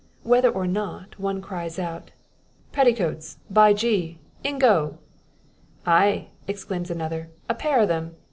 Whether 0.23 0.49
or 0.49 0.65
not 0.65 1.19
one 1.19 1.43
cries 1.43 1.77
out 1.77 2.09
"Petticoats, 2.71 3.37
by 3.51 3.71
gee 3.73 4.17
ingo!" 4.43 4.97
"Ay!" 5.85 6.29
exclaims 6.47 6.89
another, 6.89 7.29
"a 7.47 7.53
pair 7.53 7.81
o' 7.81 7.85
them. 7.85 8.15